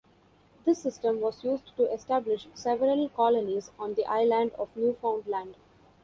[0.65, 5.53] This system was used to establish several colonies on the island of Newfoundland.